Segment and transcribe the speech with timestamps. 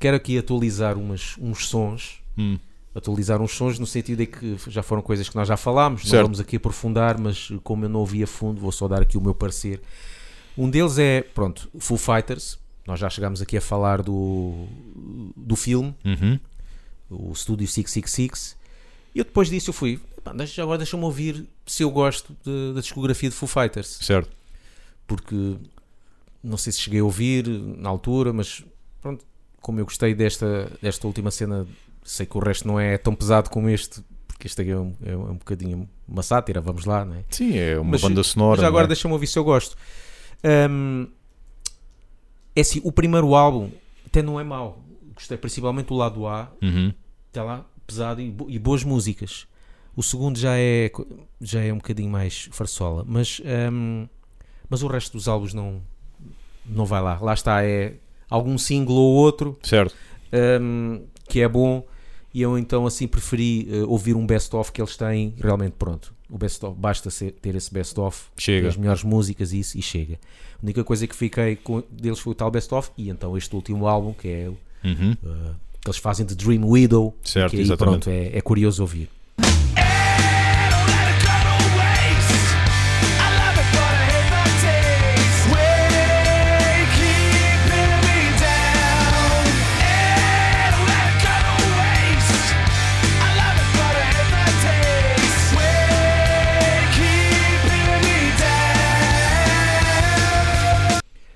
[0.00, 2.20] quero aqui atualizar umas, uns sons.
[2.36, 2.58] Hum.
[2.92, 6.14] Atualizar uns sons no sentido de que já foram coisas que nós já falámos, Certo.
[6.14, 9.16] não vamos aqui aprofundar, mas como eu não ouvi a fundo, vou só dar aqui
[9.16, 9.80] o meu parecer.
[10.58, 12.58] Um deles é, pronto, Full Fighters.
[12.84, 14.66] Nós já chegámos aqui a falar do,
[15.36, 16.40] do filme, Uhum.
[17.08, 18.56] o Studio 666.
[19.14, 22.74] E eu depois disso eu fui, "Epá, deixa, agora deixa-me ouvir se eu gosto de-
[22.74, 24.30] da discografia de Full Fighters Certo.
[25.06, 25.56] porque
[26.42, 28.64] não sei se cheguei a ouvir na altura, mas
[29.00, 29.24] pronto,
[29.60, 31.66] como eu gostei desta, desta última cena,
[32.04, 34.94] sei que o resto não é tão pesado como este, porque este aqui é um,
[35.04, 37.24] é um bocadinho uma sátira, vamos lá, não é?
[37.30, 38.60] Sim, é uma Mas- banda sonora.
[38.62, 38.88] Mas agora é?
[38.88, 39.76] deixa-me ouvir se eu gosto.
[40.70, 41.06] Hum,
[42.56, 43.70] é assim, o primeiro álbum
[44.06, 44.82] até não é mau,
[45.14, 46.92] gostei principalmente do lado A, Uhum.
[47.28, 49.46] está lá pesado e, e boas músicas.
[49.94, 50.90] O segundo já é,
[51.40, 53.40] já é um bocadinho mais farsola, mas,
[53.72, 54.08] hum,
[54.68, 55.82] mas o resto dos álbuns não,
[56.64, 57.18] não vai lá.
[57.20, 57.94] Lá está, é
[58.30, 59.94] algum single ou outro Certo.
[60.60, 61.84] hum, que é bom
[62.32, 66.14] e eu então assim preferi eh, ouvir um best-of que eles têm realmente pronto.
[66.30, 68.26] O best-of, basta ser- ter esse best-of,
[68.68, 70.14] as melhores músicas e isso e chega.
[70.14, 73.86] A única coisa que fiquei com deles foi o tal best-of e então este último
[73.88, 74.50] álbum que é
[74.82, 75.12] Uhum.
[75.22, 79.10] Uh, que eles fazem de Dream Widow, Certo, que aí, pronto, é, é curioso ouvir.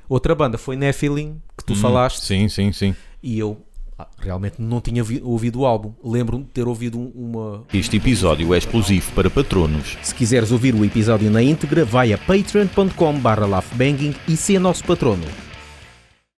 [0.08, 2.94] Outra banda foi Nephilim, que tu Hum, falaste, Sim, sim, sim.
[3.22, 3.56] e eu
[4.18, 5.92] realmente não tinha vi- ouvido o álbum.
[6.04, 7.64] Lembro-me de ter ouvido um- uma.
[7.72, 9.96] Este episódio é exclusivo para patronos.
[10.02, 15.24] Se quiseres ouvir o episódio na íntegra, vai a patreon.com/barra laughbanging e ser nosso patrono.